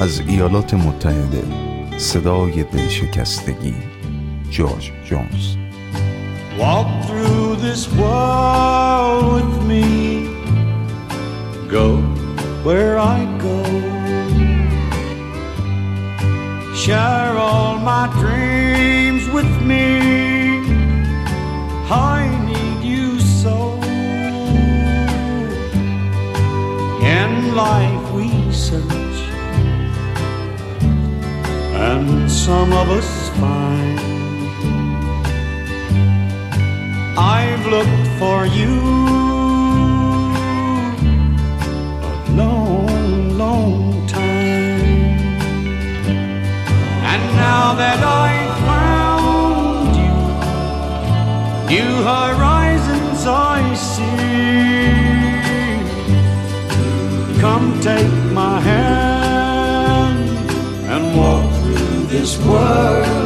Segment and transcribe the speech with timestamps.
[0.00, 1.44] از ایالات متحده
[1.98, 3.74] صدای دلشکستگی
[4.50, 5.56] جورج جونز
[6.58, 9.86] Walk through this world with me
[11.76, 11.88] Go
[12.66, 13.58] where I go
[16.74, 19.86] Share all my dreams with me
[22.16, 23.56] I need you so
[27.18, 29.03] In life we search
[31.95, 33.99] and some of us find.
[37.17, 38.75] I've looked for you
[42.11, 45.29] a long, long time,
[47.11, 48.31] and now that I
[48.69, 50.15] found you,
[51.75, 54.35] new horizons I see.
[57.39, 59.14] Come take my hand
[62.15, 63.24] this world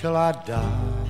[0.00, 1.06] till I die.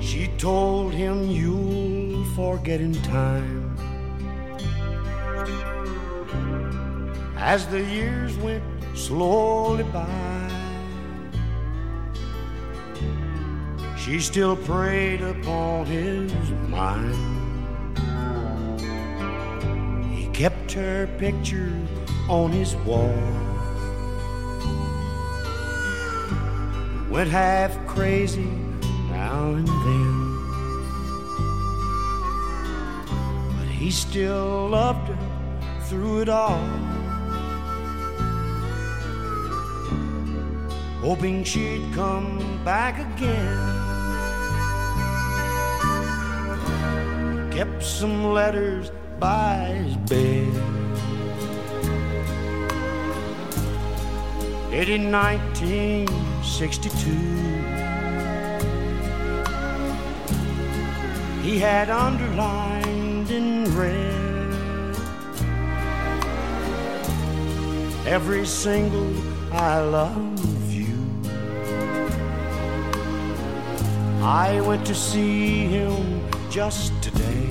[0.00, 3.74] She told him, You'll forget in time.
[7.38, 8.62] As the years went
[8.94, 10.50] slowly by,
[13.96, 16.32] she still preyed upon his
[16.68, 17.16] mind.
[20.14, 21.72] He kept her picture
[22.28, 23.41] on his wall.
[27.12, 28.50] Went half crazy
[29.10, 30.18] now and then.
[33.58, 35.18] But he still loved her
[35.82, 36.66] through it all.
[41.02, 43.82] Hoping she'd come back again.
[47.52, 48.90] kept some letters
[49.20, 50.81] by his bed.
[54.72, 57.10] It in 1962.
[61.42, 64.96] He had underlined in red
[68.06, 69.12] every single
[69.52, 70.96] I love you.
[74.22, 77.48] I went to see him just today.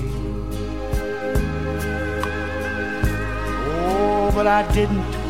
[3.86, 5.21] Oh, but I didn't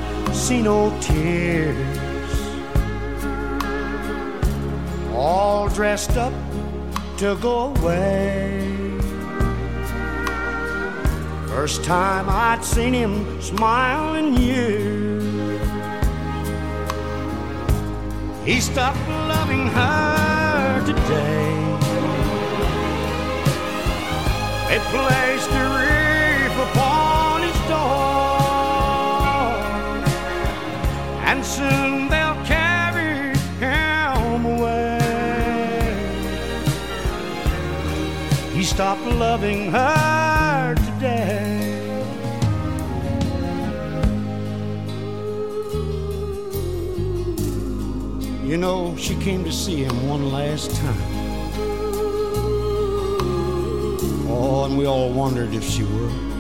[0.43, 1.77] see no tears.
[5.15, 6.33] All dressed up
[7.19, 8.99] to go away.
[11.47, 15.61] First time I'd seen him smile in years.
[18.45, 21.53] He stopped loving her today.
[24.69, 25.72] They placed a
[31.53, 34.99] soon they'll carry him away.
[38.55, 41.59] He stopped loving her today.
[48.43, 51.03] You know, she came to see him one last time.
[54.29, 56.32] Oh, and we all wondered if she would.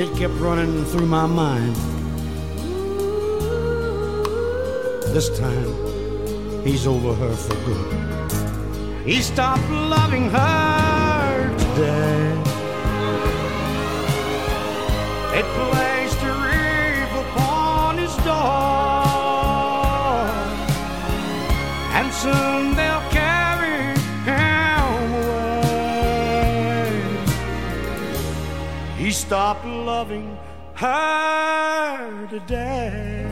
[0.00, 1.76] It kept running through my mind.
[5.12, 5.74] This time,
[6.64, 9.06] he's over her for good.
[9.06, 12.32] He stopped loving her today.
[15.38, 15.44] It
[29.30, 30.36] stopped loving
[30.74, 33.24] her today.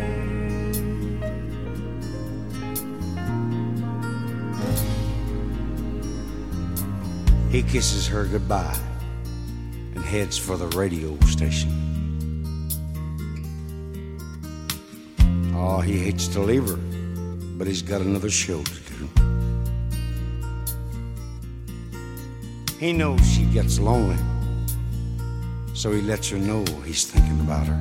[7.51, 8.79] He kisses her goodbye
[9.97, 11.73] and heads for the radio station.
[15.57, 16.77] Oh, he hates to leave her,
[17.57, 19.09] but he's got another show to do.
[22.79, 24.17] He knows she gets lonely,
[25.79, 27.81] so he lets her know he's thinking about her.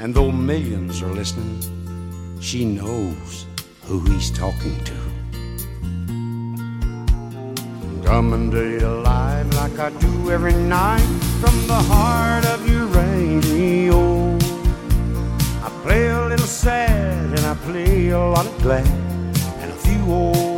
[0.00, 1.60] And though millions are listening,
[2.40, 3.46] she knows
[3.84, 4.94] who he's talking to.
[8.04, 11.06] Coming to you live like I do every night
[11.40, 14.36] from the heart of your radio.
[15.62, 18.88] I play a little sad and I play a lot of glad
[19.62, 20.51] and a few old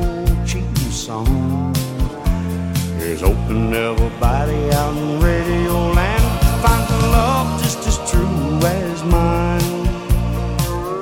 [3.15, 6.25] Here's hoping everybody out in radio land
[6.65, 9.85] finds a love just as true as mine.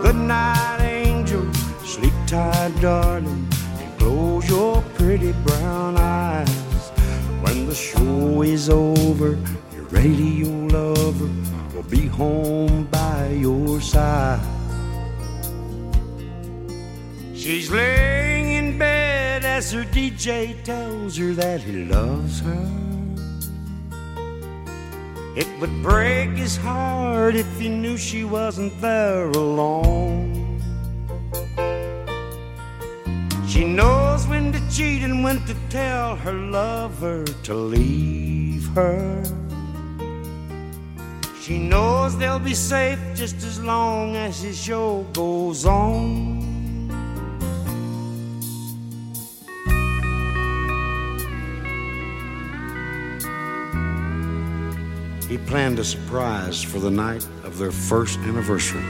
[0.02, 1.50] Good night, angel.
[1.86, 3.48] Sleep tight, darling,
[3.78, 6.90] and close your pretty brown eyes.
[7.40, 9.38] When the show is over,
[9.74, 11.30] your radio lover
[11.74, 14.38] will be home by your side.
[17.34, 18.01] She's in
[19.62, 22.66] as her DJ tells her that he loves her.
[25.36, 30.60] It would break his heart if he knew she wasn't there alone.
[33.46, 39.22] She knows when to cheat and when to tell her lover to leave her.
[41.40, 46.41] She knows they'll be safe just as long as his show goes on.
[55.46, 58.82] Planned a surprise for the night of their first anniversary.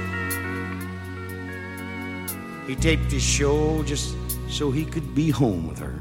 [2.67, 4.15] He taped his show just
[4.49, 6.01] so he could be home with her.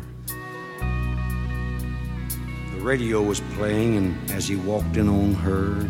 [2.75, 5.85] The radio was playing, and as he walked in on her,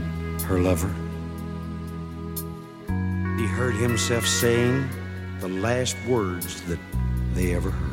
[0.46, 0.94] her lover,
[3.38, 4.88] he heard himself saying
[5.40, 6.80] the last words that
[7.34, 7.91] they ever heard.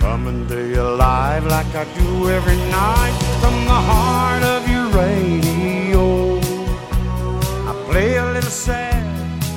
[0.00, 6.38] Coming to you live like I do every night from the heart of your radio.
[7.70, 9.04] I play a little sad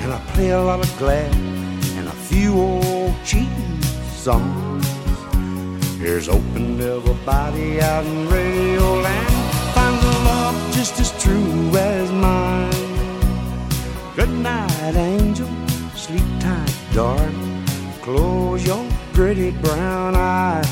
[0.03, 1.33] and I play a lot of glad
[1.97, 3.81] and a few old cheating
[4.11, 4.85] songs.
[5.97, 9.33] Here's hoping everybody out in radio land
[9.73, 12.69] finds a love just as true as mine.
[14.17, 15.47] Good night, angel.
[15.95, 17.65] Sleep tight, darling.
[18.01, 18.92] Close your
[19.23, 20.67] pretty brown eyes.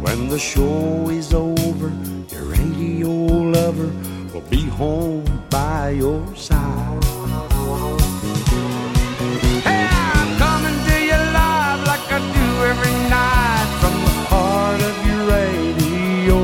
[0.00, 1.88] When the show is over,
[2.32, 3.90] your radio lover
[4.32, 7.02] will be home by your side.
[9.66, 10.98] Hey, I'm coming to
[11.90, 16.38] like I do every night from the heart of your radio.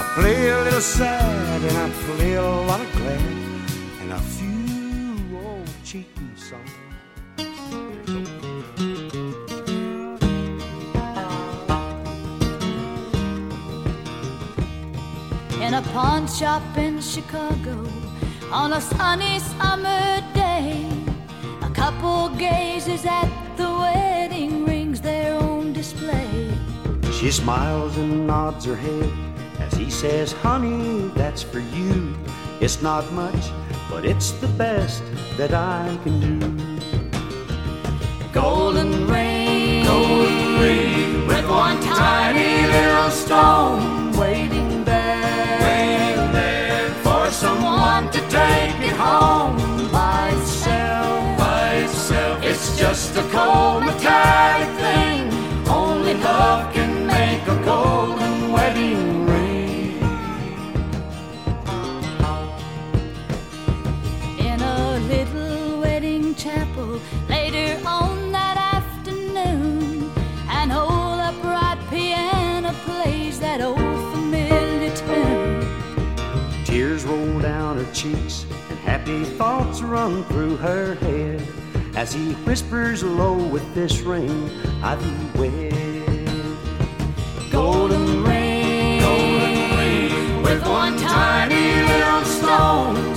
[0.00, 3.27] I play a little sad and I play a lot of glad
[15.78, 17.86] a pawn shop in Chicago
[18.50, 20.84] on a sunny summer day.
[21.62, 26.50] A couple gazes at the wedding rings they're on display.
[27.12, 29.12] She smiles and nods her head
[29.60, 32.16] as he says, Honey, that's for you.
[32.60, 33.44] It's not much,
[33.88, 35.04] but it's the best
[35.36, 36.38] that I can do.
[38.32, 40.27] Golden ring, Golden
[79.08, 81.42] happy thoughts run through her head
[81.96, 84.50] as he whispers low with this ring
[84.82, 85.72] I thee wed.
[87.50, 93.16] Golden ring, golden ring, with one tiny little stone,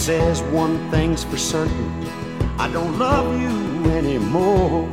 [0.00, 1.90] says one thing's for certain.
[2.58, 4.88] I don't love you anymore.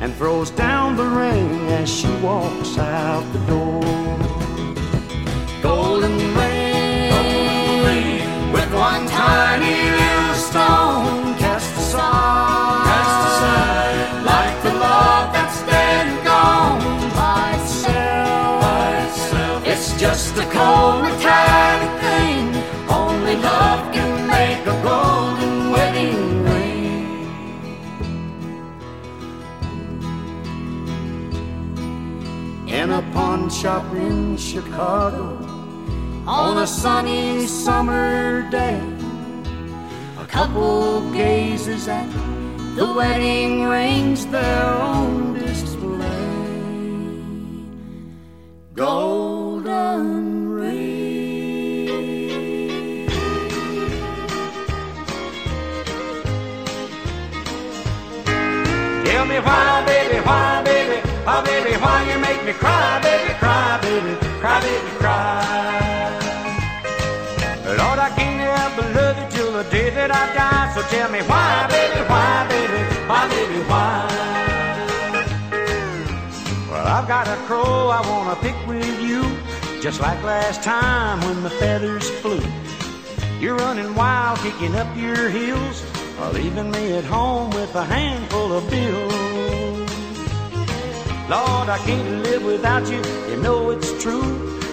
[0.00, 3.80] And throws down the ring as she walks out the door.
[5.62, 11.38] Golden ring, golden ring With one tiny little stone.
[11.38, 15.28] Cast aside, cast aside Like the love
[16.24, 16.98] gone.
[19.70, 21.47] It's just a cold metallic
[32.98, 35.38] a pawn shop in Chicago
[36.26, 38.80] On a sunny summer day.
[40.18, 42.10] A couple gazes at
[42.74, 46.08] the wedding rings there on display.
[48.74, 50.18] Golden
[59.04, 60.57] Tell me why, baby, why,
[61.28, 66.14] why, baby, why you make me cry, baby, cry, baby, cry, baby, cry.
[67.80, 70.66] Lord, I can't help but love you till the day that I die.
[70.74, 72.80] So tell me why, baby, why, baby,
[73.10, 73.94] why, baby, why?
[76.70, 79.22] Well, I've got a crow I wanna pick with you,
[79.82, 82.44] just like last time when the feathers flew.
[83.38, 85.76] You're running wild, kicking up your heels,
[86.32, 89.77] leaving me at home with a handful of bills.
[91.28, 94.24] Lord, I can't live without you, you know it's true.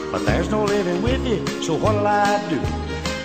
[0.09, 2.61] But there's no living with you, so what'll I do?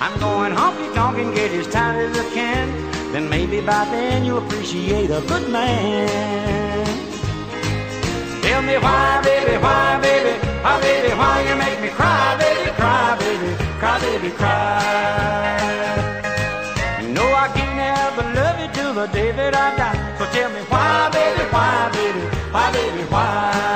[0.00, 2.66] I'm going honky tonk and get as tight as I can.
[3.12, 6.86] Then maybe by then you'll appreciate a good man.
[8.42, 10.34] Tell me why, baby, why, baby,
[10.64, 14.80] why, baby, why you make me cry, baby, cry, baby, cry, baby, cry.
[17.00, 19.98] You know I help but love you till the day that I die.
[20.18, 20.79] So tell me why,
[22.52, 23.70] why, baby, why?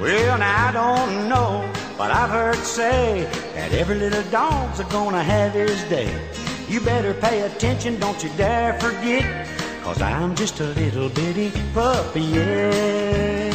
[0.00, 5.22] Well, now I don't know, but I've heard say that every little dog's a gonna
[5.22, 6.12] have his day.
[6.68, 9.24] You better pay attention, don't you dare forget,
[9.84, 13.52] cause I'm just a little bitty puppy, yeah.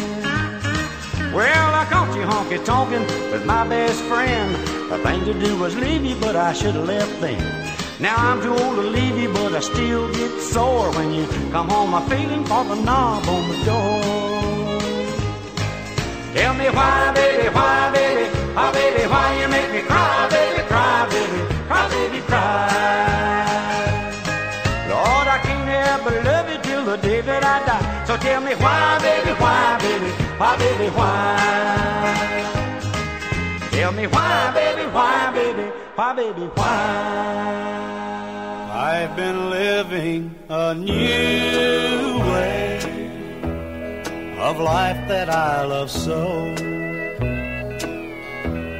[1.34, 4.56] Well, I caught you honky tonkin' with my best friend.
[4.92, 7.42] The thing to do was leave you, but I should have left then.
[8.00, 11.68] Now I'm too old to leave you, but I still get sore when you come
[11.68, 11.94] home.
[11.96, 14.80] I'm feeling for the knob on the door.
[16.36, 18.09] Tell me why, baby, why, baby,
[36.16, 37.70] baby, why?
[38.72, 42.80] I've been living a new way
[44.40, 46.56] of life that I love so.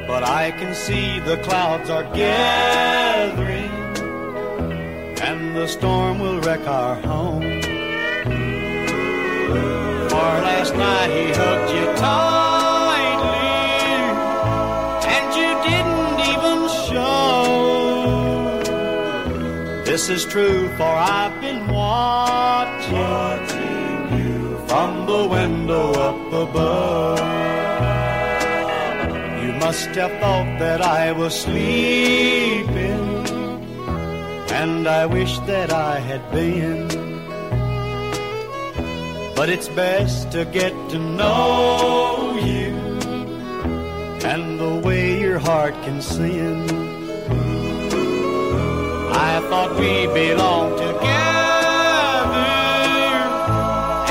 [0.08, 3.70] But I can see the clouds are gathering,
[5.20, 7.42] and the storm will wreck our home.
[10.10, 12.59] For last night he hugged you tightly,
[20.00, 22.94] This is true, for I've been watching
[24.18, 27.18] you from the window up above.
[29.44, 33.26] You must have thought that I was sleeping,
[34.48, 36.88] and I wish that I had been.
[39.36, 42.72] But it's best to get to know you
[44.24, 46.89] and the way your heart can sin.
[49.22, 51.10] I thought we belonged together,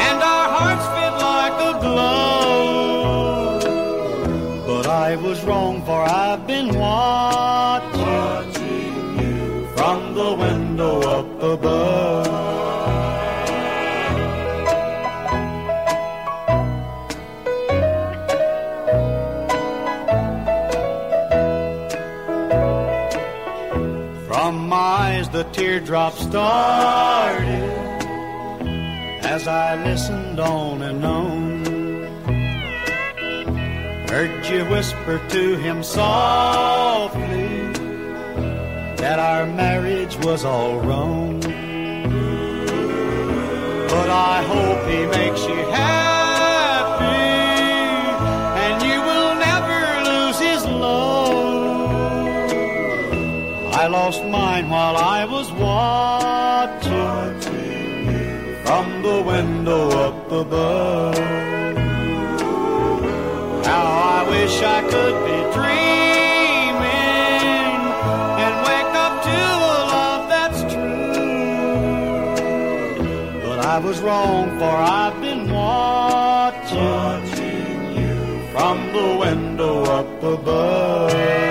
[0.07, 3.63] and our hearts fit like a glove.
[4.67, 8.05] But I was wrong, for I've been watching,
[9.21, 12.28] you from the window up above.
[25.39, 27.71] The teardrops started
[29.23, 31.63] as I listened on and on.
[34.09, 37.47] Heard you whisper to him softly
[38.97, 41.39] that our marriage was all wrong.
[43.93, 45.98] But I hope he makes you happy
[53.81, 56.91] I lost mine while I was watching
[58.65, 61.17] from the window up above.
[63.63, 63.85] Now
[64.17, 66.81] I wish I could be dreaming
[68.45, 69.39] and wake up to
[69.73, 72.33] a love that's true.
[73.47, 77.23] But I was wrong, for I've been watching
[77.99, 78.17] you
[78.51, 81.48] from the window up above.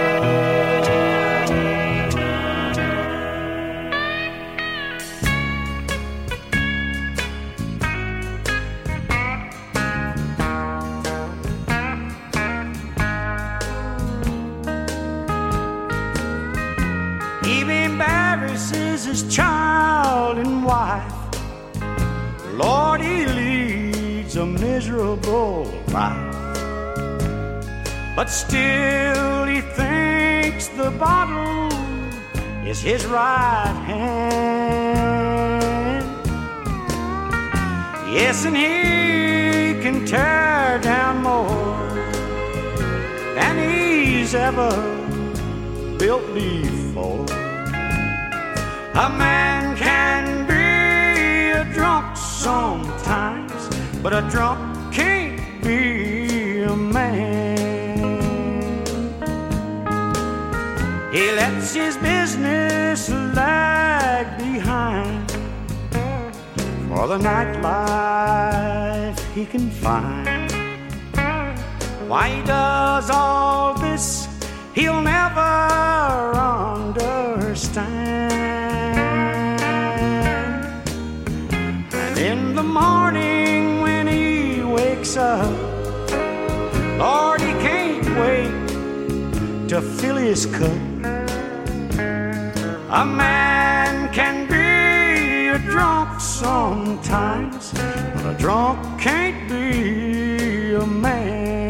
[19.08, 21.14] His child and wife.
[22.52, 26.34] Lord, he leads a miserable life.
[28.14, 31.73] But still, he thinks the bottle
[32.66, 34.08] is his right hand.
[38.12, 41.78] Yes, and he can tear down more
[43.36, 44.71] than he's ever
[45.99, 47.48] built before.
[48.99, 53.69] A man can be a drunk sometimes,
[54.02, 57.56] but a drunk can't be a man.
[61.13, 65.30] He lets his business lag behind
[66.89, 70.50] for the nightlife he can find.
[72.08, 74.26] Why he does all this,
[74.75, 76.34] he'll never
[77.15, 78.08] understand.
[85.08, 85.47] Wakes up,
[86.12, 90.71] uh, Lord, he can't wait to fill his cup.
[92.90, 101.68] A man can be a drunk sometimes, but a drunk can't be a man.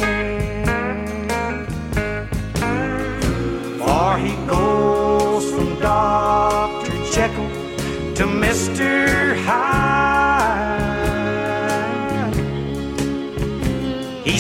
[3.79, 6.93] For he goes from Dr.
[7.13, 7.51] Jekyll
[8.15, 9.37] to Mr.
[9.45, 9.88] Hyde.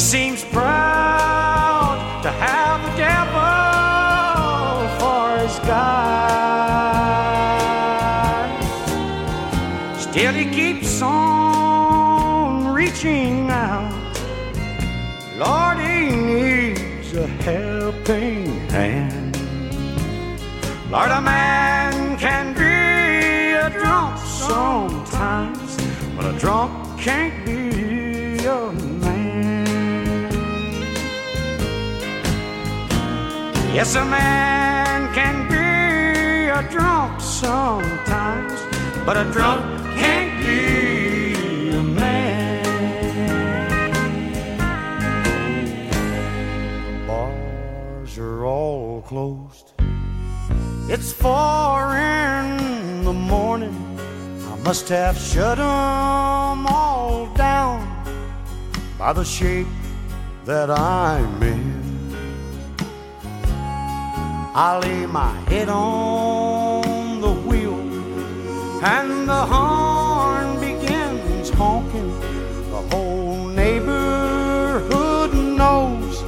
[0.09, 6.49] Seems proud to have the devil for his guide.
[10.01, 13.78] Still, he keeps on reaching out.
[33.75, 38.55] Yes, a man can be a drunk sometimes,
[39.07, 39.63] but a drunk
[39.95, 42.65] can't be a man.
[47.07, 49.73] Bars are all closed.
[50.89, 53.77] It's four in the morning.
[54.51, 57.87] I must have shut 'em all down
[58.99, 59.69] by the shape
[60.47, 61.88] that I'm in.
[64.61, 67.79] I lay my head on the wheel
[68.83, 72.13] and the horn begins honking.
[72.69, 76.25] The whole neighborhood knows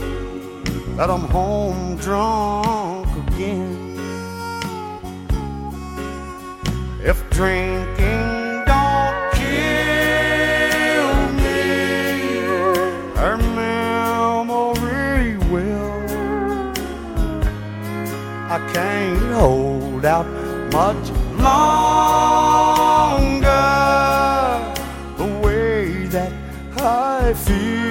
[0.97, 3.99] that I'm home drunk again.
[7.03, 8.30] If drinking
[18.73, 20.27] can't hold out
[20.73, 22.11] much longer
[25.17, 26.33] the way that
[26.77, 27.91] I feel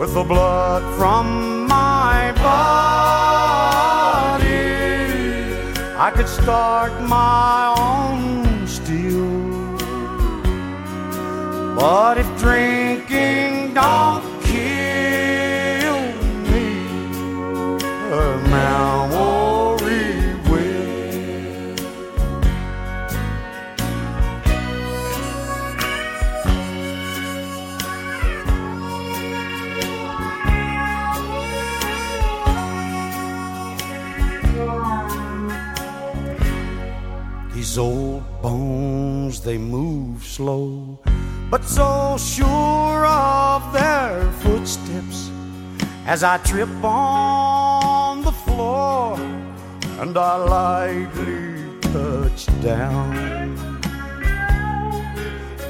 [0.00, 2.74] with the blood from my body.
[5.96, 9.76] I could start my own still,
[11.76, 14.23] but if drinking don't
[37.74, 40.96] These old bones, they move slow,
[41.50, 45.28] but so sure of their footsteps
[46.06, 49.16] as I trip on the floor
[49.98, 53.10] and I lightly touch down.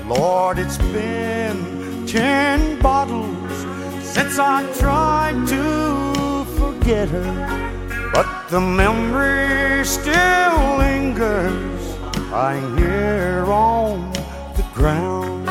[0.07, 3.57] Lord, it's been ten bottles
[4.05, 11.84] since I tried to forget her, but the memory still lingers
[12.35, 14.11] lying here on
[14.57, 15.49] the ground.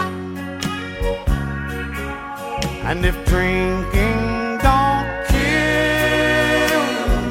[2.90, 4.24] And if drinking
[4.68, 6.86] don't kill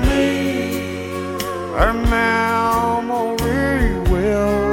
[0.07, 0.25] me,
[1.77, 4.73] her memory will.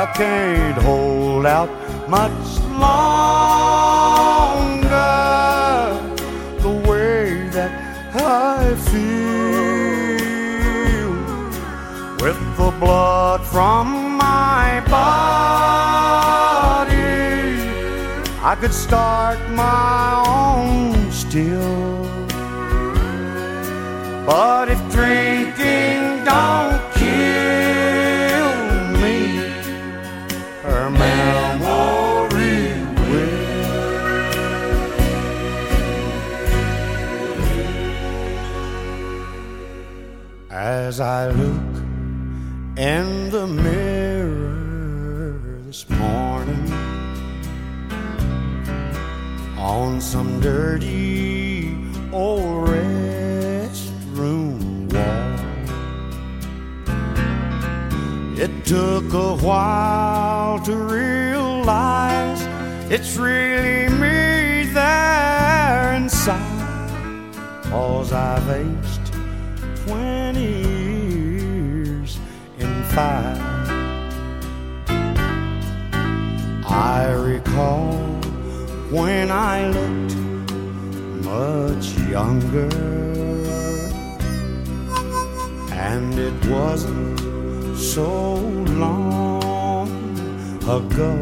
[0.00, 1.70] I can't hold out
[2.08, 2.46] much
[2.80, 3.53] longer
[12.84, 13.86] blood from
[14.18, 16.04] my body.
[18.50, 22.04] I could start my own still.
[24.26, 28.50] But if drinking don't kill
[29.02, 29.18] me,
[30.66, 32.64] her memory
[33.08, 33.44] will.
[40.50, 41.53] As I look
[42.84, 46.70] in the mirror this morning
[49.56, 51.74] on some dirty
[52.12, 54.12] old restroom
[54.92, 55.32] wall.
[58.38, 62.42] It took a while to realize
[62.92, 67.64] it's really me there inside.
[67.70, 68.83] Cause I've aged
[72.94, 73.40] in five.
[76.66, 77.92] I recall
[78.90, 80.16] when I looked
[81.24, 82.70] much younger,
[85.72, 87.20] and it wasn't
[87.76, 88.36] so
[88.84, 89.88] long
[90.62, 91.14] ago.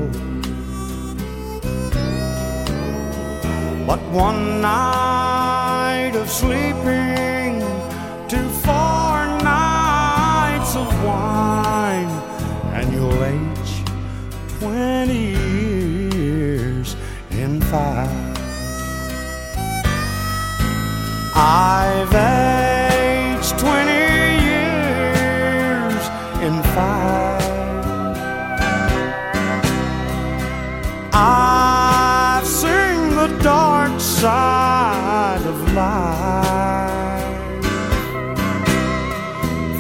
[3.87, 7.61] But one night of sleeping
[8.29, 9.12] too of
[11.05, 12.11] wine,
[12.75, 13.73] and you'll age
[14.59, 15.35] twenty
[16.15, 16.97] years
[17.31, 18.11] in five.
[21.35, 22.15] I've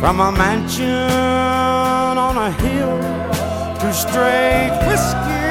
[0.02, 0.88] from a mansion
[2.18, 2.98] on a hill
[3.78, 5.46] to straight whiskey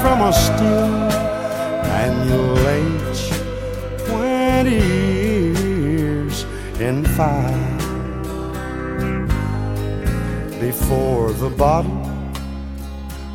[0.00, 1.10] from a still,
[1.98, 3.32] and you'll age
[4.06, 4.78] twenty
[5.58, 6.46] years
[6.78, 7.80] in five
[10.60, 12.08] before the bottle.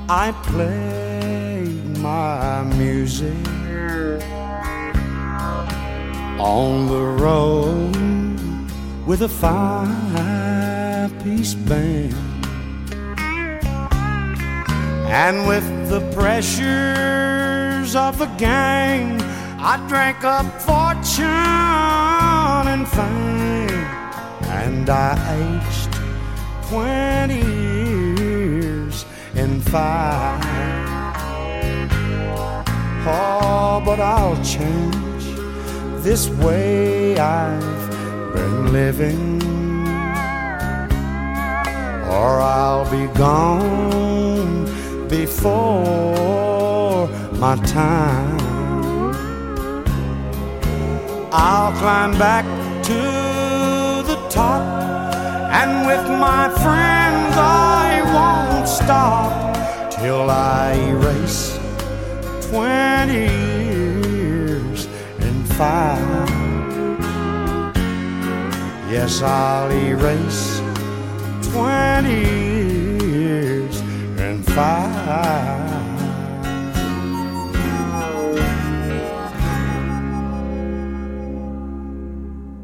[0.08, 3.36] I played my music
[6.40, 8.09] on the road
[9.10, 12.14] with a five piece band.
[15.10, 19.18] And with the pressures of the game,
[19.72, 21.26] I drank up fortune
[22.76, 23.88] and fame.
[24.62, 25.92] And I aged
[26.70, 27.34] 20
[28.22, 30.60] years in five
[33.08, 35.24] all, oh, but I'll change
[36.04, 37.79] this way I've
[38.34, 39.42] been living,
[42.08, 44.66] or I'll be gone
[45.08, 48.38] before my time.
[51.32, 52.46] I'll climb back
[52.90, 53.02] to
[54.10, 54.62] the top,
[55.52, 59.32] and with my friends, I won't stop
[59.92, 61.60] till I erase
[62.50, 63.14] 20
[63.66, 64.88] years
[65.20, 66.19] in five.
[68.92, 70.62] Yes, I'll erase
[71.52, 72.10] 20
[73.06, 73.80] years
[74.18, 75.70] and five.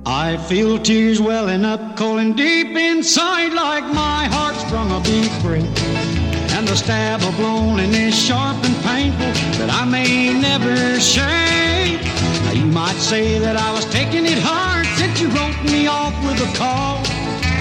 [0.08, 5.64] I feel tears welling up, calling deep inside, like my heart's from a big break.
[6.58, 12.05] And the stab of loneliness sharp and painful that I may never shake.
[12.76, 16.58] Might say that I was taking it hard since you wrote me off with a
[16.58, 17.00] call.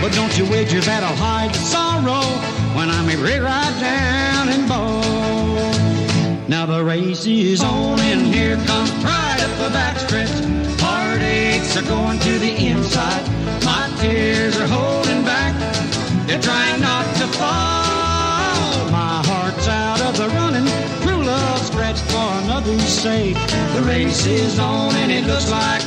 [0.02, 2.26] But don't you wager that I'll hide the sorrow
[2.74, 6.48] when I'm a right down and bone.
[6.48, 10.34] Now the race is on and here comes pride up the backstretch
[10.82, 13.22] heartaches are going to the inside.
[13.64, 15.54] My tears are holding back.
[16.26, 18.90] They're trying not to fall.
[18.90, 20.66] My heart's out of the running.
[21.06, 23.53] True love scratched for another's sake.
[23.74, 25.82] The race is on and it looks like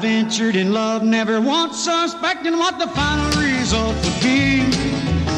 [0.00, 4.60] ventured in love, never once suspecting what the final result would be.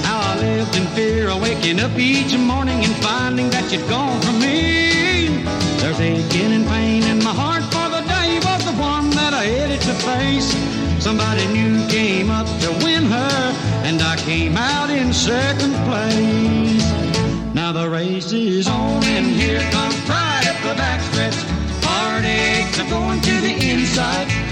[0.04, 4.20] How I lived in fear of waking up each morning and finding that you'd gone
[4.20, 5.44] from me.
[5.80, 9.44] There's aching and pain in my heart for the day was the one that I
[9.44, 10.52] headed to face.
[11.02, 13.42] Somebody new came up to win her,
[13.84, 16.84] and I came out in second place.
[17.54, 23.20] Now the race is on, and here comes pride at the backstretch heartaches are going
[23.20, 24.49] to the inside.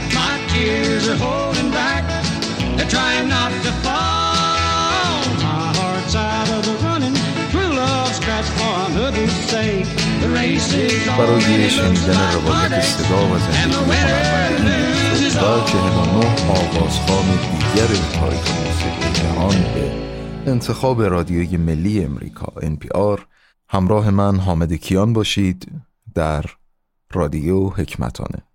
[0.53, 2.05] Tears are holding back.
[2.77, 5.19] They're trying not to fall.
[5.47, 7.17] My heart's out of the running.
[7.53, 9.87] True love scratch for another's sake.
[10.23, 17.87] The race is on برای شنیدن روایت صدا و زندگی هنرمند تا 49 آوازخوان دیگر
[18.21, 23.21] تاریخ موسیقی جهان به انتخاب رادیوی ملی امریکا NPR
[23.69, 25.73] همراه من حامد کیان باشید
[26.15, 26.45] در
[27.13, 28.48] رادیو حکمتانه